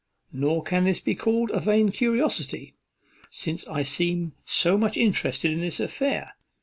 Nor 0.33 0.63
can 0.63 0.85
this 0.85 0.99
be 0.99 1.13
called 1.13 1.51
a 1.51 1.59
vain 1.59 1.91
curiosity, 1.91 2.73
since 3.29 3.67
I 3.67 3.83
seem 3.83 4.33
so 4.45 4.75
much 4.75 4.97
interested 4.97 5.51
in 5.53 5.61
this 5.61 5.79
affair. 5.79 6.31